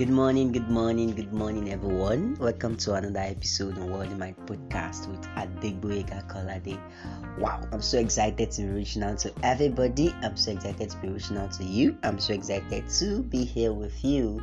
[0.00, 2.34] Good morning, good morning, good morning, everyone.
[2.40, 6.80] Welcome to another episode on Wealthy Mind podcast with Adegboyega Kolade.
[7.38, 10.14] Wow, I'm so excited to be reaching out to everybody.
[10.22, 11.98] I'm so excited to be reaching out to you.
[12.02, 14.42] I'm so excited to be here with you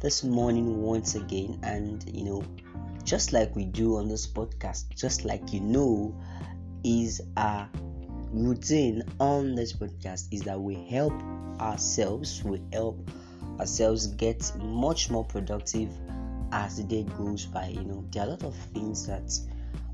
[0.00, 1.60] this morning once again.
[1.62, 2.42] And you know,
[3.04, 6.18] just like we do on this podcast, just like you know,
[6.82, 7.66] is a
[8.32, 11.12] routine on this podcast is that we help
[11.60, 13.06] ourselves, we help
[13.60, 15.90] ourselves get much more productive
[16.52, 17.68] as the day goes by.
[17.68, 19.32] You know, there are a lot of things that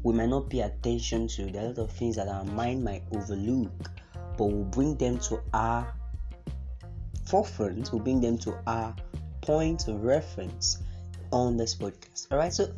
[0.02, 2.82] we might not pay attention to, there are a lot of things that our mind
[2.82, 3.90] might overlook,
[4.36, 5.92] but we'll bring them to our
[7.26, 8.94] forefront, we'll bring them to our
[9.42, 10.78] point of reference
[11.32, 12.26] on this podcast.
[12.30, 12.72] All right, so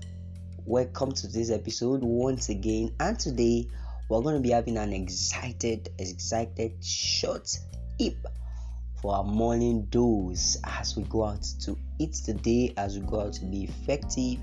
[0.66, 3.68] welcome to this episode once again, and today
[4.08, 7.56] we're going to be having an excited, excited short
[7.98, 8.26] tip
[9.02, 13.20] for our morning dose as we go out to eat the day, as we go
[13.20, 14.38] out to be effective,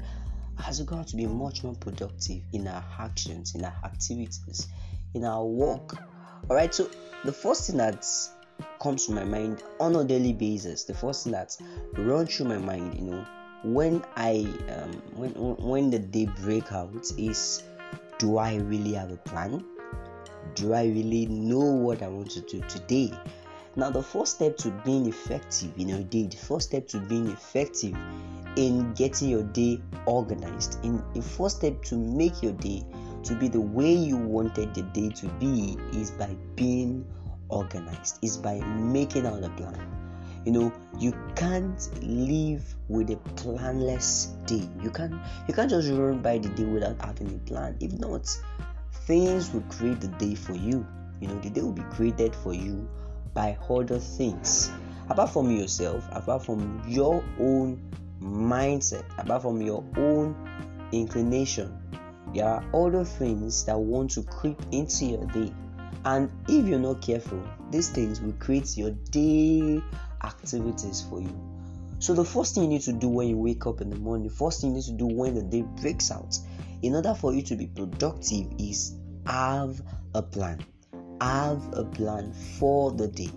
[0.68, 4.68] as we go out to be much more productive in our actions, in our activities,
[5.14, 5.98] in our work.
[6.50, 6.90] All right, so
[7.24, 8.06] the first thing that
[8.82, 11.56] comes to my mind on a daily basis, the first thing that
[11.94, 13.26] runs through my mind, you know,
[13.64, 17.64] when I um, when when the day break out is
[18.18, 19.64] do I really have a plan?
[20.56, 23.14] Do I really know what I want to do today?
[23.76, 27.28] Now, the first step to being effective in your day, the first step to being
[27.28, 27.96] effective
[28.56, 32.84] in getting your day organized, in the first step to make your day
[33.24, 37.06] to be the way you wanted the day to be is by being
[37.50, 39.96] organized, is by making out a plan.
[40.46, 44.68] You know, you can't live with a planless day.
[44.82, 45.14] You can't
[45.48, 47.78] you can't just run by the day without having a plan.
[47.80, 48.28] If not,
[49.06, 50.88] things will create the day for you.
[51.22, 52.90] You know, the day will be created for you
[53.34, 54.72] by other things.
[55.10, 57.82] Apart from yourself apart from your own
[58.22, 60.36] mindset apart from your own
[60.92, 61.76] inclination
[62.34, 65.52] there are other things that want to creep into your day.
[66.06, 69.82] And if you're not careful these things will create your day
[70.24, 71.50] activities for you.
[72.00, 74.28] So the first thing you need to do when you wake up in the morning
[74.28, 76.38] the first thing you need to do when the day breaks out
[76.82, 78.96] in order for you to be productive is
[79.26, 79.82] have
[80.14, 80.64] a plan
[81.22, 83.30] have a plan for the day.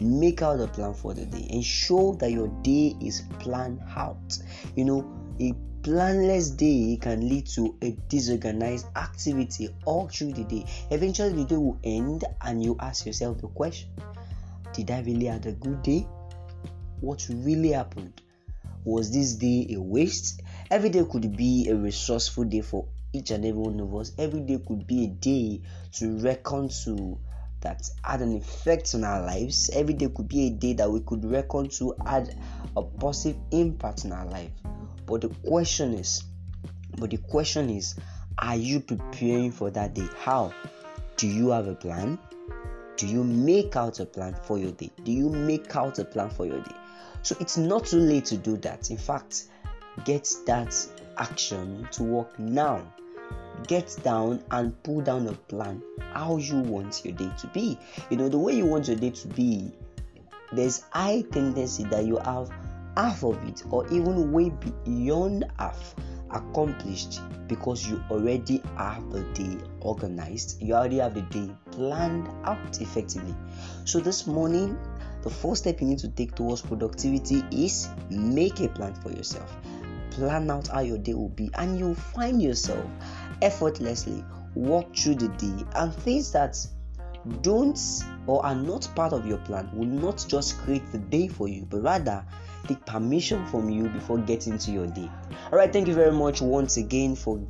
[0.00, 1.46] Make out a plan for the day.
[1.50, 4.38] Ensure that your day is planned out.
[4.74, 10.64] You know, a planless day can lead to a disorganized activity all through the day.
[10.90, 13.90] Eventually, the day will end, and you ask yourself the question
[14.72, 16.06] Did I really have a good day?
[17.00, 18.20] What really happened?
[18.84, 20.42] Was this day a waste?
[20.70, 24.12] Every day could be a resourceful day for each and every one of us.
[24.18, 25.60] Every day could be a day
[25.92, 27.18] to reckon to
[27.60, 29.70] that had an effect on our lives.
[29.72, 32.34] Every day could be a day that we could reckon to add
[32.76, 34.50] a positive impact in our life.
[35.06, 36.22] But the question is,
[36.98, 37.94] but the question is,
[38.38, 40.08] are you preparing for that day?
[40.18, 40.52] How?
[41.16, 42.18] Do you have a plan?
[42.96, 44.90] Do you make out a plan for your day?
[45.02, 46.74] Do you make out a plan for your day?
[47.22, 48.90] So it's not too late to do that.
[48.90, 49.44] In fact,
[50.04, 50.74] get that
[51.18, 52.82] action to work now
[53.66, 55.82] get down and pull down a plan
[56.12, 57.78] how you want your day to be.
[58.10, 59.72] You know, the way you want your day to be,
[60.52, 62.50] there's high tendency that you have
[62.96, 64.52] half of it or even way
[64.84, 65.94] beyond half
[66.30, 72.80] accomplished because you already have the day organized, you already have the day planned out
[72.80, 73.34] effectively.
[73.84, 74.78] So, this morning,
[75.22, 79.56] the first step you need to take towards productivity is make a plan for yourself.
[80.14, 82.84] Plan out how your day will be, and you'll find yourself
[83.42, 85.64] effortlessly walk through the day.
[85.74, 86.56] And things that
[87.42, 87.78] don't
[88.26, 91.66] or are not part of your plan will not just create the day for you
[91.70, 92.24] but rather
[92.68, 95.10] take permission from you before getting to your day.
[95.50, 97.40] All right thank you very much once again for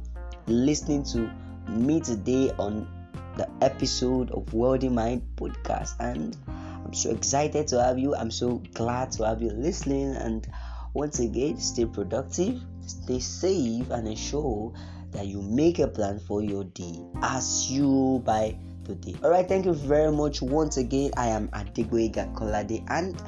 [0.46, 1.30] listening to
[1.68, 2.88] me today on
[3.36, 5.94] the episode of Wealthy Mind podcast.
[5.98, 6.36] And
[6.84, 8.14] i'm so excited to have you.
[8.14, 10.14] I'm so glad to have you listening.
[10.14, 10.46] And
[10.94, 14.72] once again stay productive stay safe and ensure
[15.10, 19.14] that you make a plan for your day as you by today.
[19.22, 21.12] All right, thank you very much once again.
[21.16, 23.20] I am Adegboyega Kolade and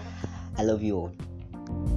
[0.58, 1.95] I love you all.